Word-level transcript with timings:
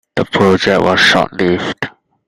The 0.15 0.25
project 0.25 0.81
was 0.81 0.99
short-lived. 0.99 1.85